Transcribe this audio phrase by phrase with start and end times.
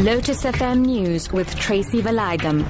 [0.00, 2.64] Lotus FM News with Tracy Valaydham.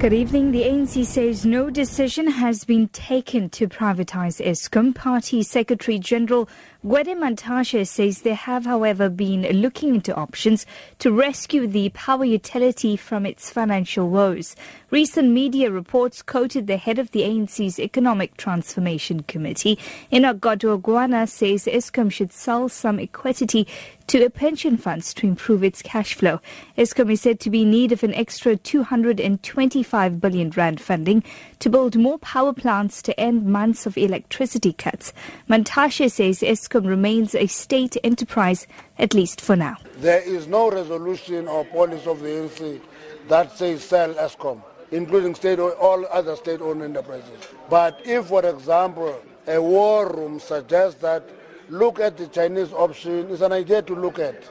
[0.00, 0.50] Good evening.
[0.50, 4.94] The ANC says no decision has been taken to privatize Eskom.
[4.94, 6.48] Party Secretary General
[6.86, 10.64] Gwede Mantashe says they have, however, been looking into options
[11.00, 14.54] to rescue the power utility from its financial woes.
[14.92, 19.80] Recent media reports quoted the head of the ANC's Economic Transformation Committee,
[20.12, 23.66] Enoch Godongwana, says Eskom should sell some equity
[24.06, 26.40] to a pension funds to improve its cash flow.
[26.78, 31.24] Eskom is said to be in need of an extra 225 billion rand funding
[31.58, 35.12] to build more power plants to end months of electricity cuts.
[35.50, 36.40] Mantashe says
[36.80, 38.66] Remains a state enterprise,
[38.98, 39.76] at least for now.
[39.98, 42.80] There is no resolution or policy of the ANC
[43.28, 47.38] that says sell Eskom, including state or all other state-owned enterprises.
[47.68, 51.28] But if, for example, a war room suggests that
[51.68, 54.42] look at the Chinese option, it's an idea to look at.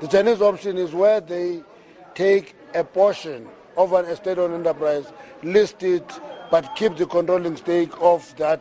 [0.00, 1.62] The Chinese option is where they
[2.14, 5.06] take a portion of an state-owned enterprise,
[5.42, 8.60] list it, but keep the controlling stake of that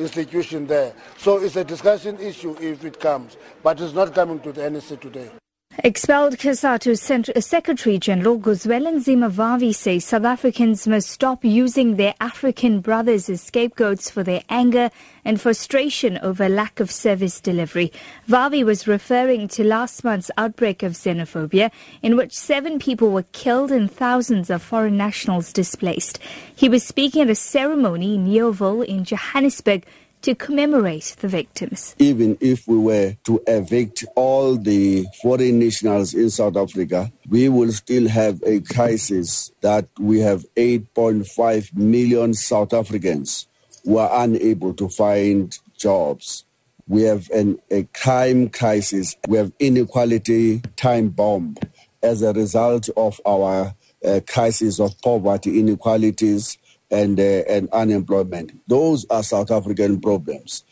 [0.00, 0.92] institution there.
[1.18, 5.00] So it's a discussion issue if it comes, but it's not coming to the NEC
[5.00, 5.30] today.
[5.78, 12.80] Expelled COSATU uh, Secretary General Zwelinzima Vavi says South Africans must stop using their African
[12.80, 14.90] brothers as scapegoats for their anger
[15.24, 17.92] and frustration over lack of service delivery.
[18.28, 21.70] Vavi was referring to last month's outbreak of xenophobia
[22.02, 26.18] in which seven people were killed and thousands of foreign nationals displaced.
[26.54, 29.86] He was speaking at a ceremony in Yeoville in Johannesburg
[30.22, 31.94] to commemorate the victims.
[31.98, 37.72] Even if we were to evict all the foreign nationals in South Africa, we will
[37.72, 43.46] still have a crisis that we have 8.5 million South Africans
[43.84, 46.44] who are unable to find jobs.
[46.86, 49.16] We have an, a crime crisis.
[49.28, 51.56] We have inequality time bomb
[52.02, 56.58] as a result of our uh, crisis of poverty, inequalities,
[56.90, 58.60] and, uh, and unemployment.
[58.66, 60.64] Those are South African problems.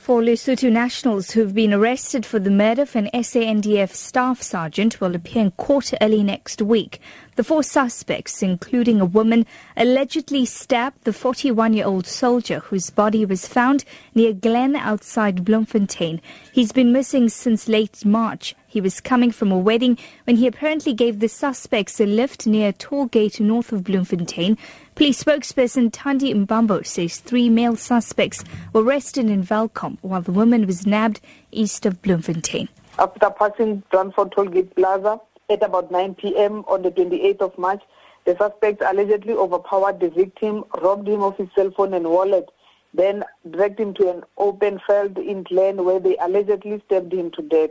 [0.00, 5.14] Four Lesotho nationals who've been arrested for the murder of an SANDF staff sergeant will
[5.14, 7.02] appear in court early next week.
[7.36, 9.44] The four suspects, including a woman,
[9.76, 13.84] allegedly stabbed the 41 year old soldier whose body was found
[14.14, 16.22] near Glen outside Bloemfontein.
[16.50, 18.56] He's been missing since late March.
[18.70, 22.68] He was coming from a wedding when he apparently gave the suspects a lift near
[22.68, 24.56] a toll gate north of Bloemfontein.
[24.94, 30.68] Police spokesperson Thandi Mbambo says three male suspects were arrested in Welkom while the woman
[30.68, 31.20] was nabbed
[31.50, 32.68] east of Bloemfontein.
[32.96, 36.64] After passing Brandfort Tollgate Plaza at about 9 p.m.
[36.68, 37.82] on the 28th of March,
[38.24, 42.48] the suspects allegedly overpowered the victim, robbed him of his cell phone and wallet,
[42.94, 47.42] then dragged him to an open field in Glen where they allegedly stabbed him to
[47.42, 47.70] death.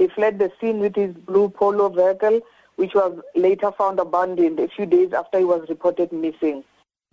[0.00, 2.40] He fled the scene with his blue polo vehicle,
[2.76, 6.64] which was later found abandoned a few days after he was reported missing.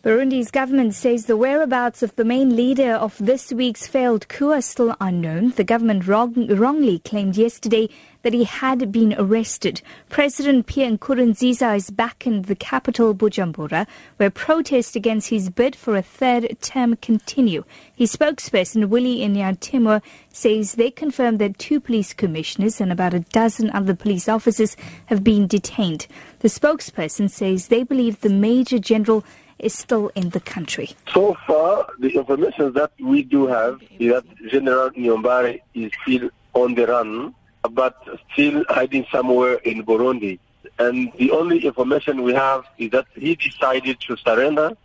[0.04, 4.62] Burundi's government says the whereabouts of the main leader of this week's failed coup are
[4.62, 5.50] still unknown.
[5.50, 7.90] The government wrong, wrongly claimed yesterday
[8.22, 9.82] that he had been arrested.
[10.08, 13.88] President Pierre Nkurunziza is back in the capital Bujumbura,
[14.18, 17.64] where protests against his bid for a third term continue.
[17.96, 23.72] His spokesperson, Willie Nyamitwe, says they confirmed that two police commissioners and about a dozen
[23.72, 24.78] other police officers
[25.08, 26.06] have been detained.
[26.42, 29.26] The spokesperson says they believe the Major General
[29.60, 30.90] is still in the country.
[31.14, 36.76] So far, the information that we do have is that General Niyombare is still on
[36.76, 37.34] the run,
[37.72, 37.96] but
[38.34, 40.40] still hiding somewhere in Burundi.
[40.80, 44.78] And the only information we have is that he decided to surrender,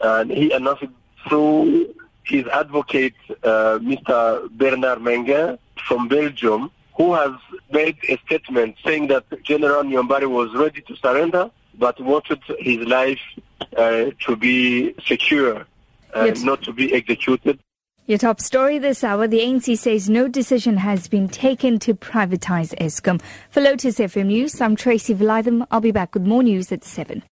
[0.00, 0.90] and he announced it
[1.28, 4.50] through his advocate, uh, Mr.
[4.50, 7.30] Bernard Maingain from Belgium, who has
[7.70, 13.20] made a statement saying that General Niyombare was ready to surrender, but wanted his life
[13.78, 15.64] Uh, to be secure
[16.12, 16.42] and yes.
[16.42, 17.60] not to be executed.
[18.06, 22.74] Your top story this hour the ANC says no decision has been taken to privatize
[22.78, 23.20] Eskom.
[23.50, 25.64] For Lotus FM News, I'm Tracy Valaydham.
[25.70, 27.22] I'll be back with more news at 7.